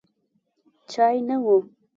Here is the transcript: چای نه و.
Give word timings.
چای 0.91 1.19
نه 1.27 1.35
و. 1.45 1.45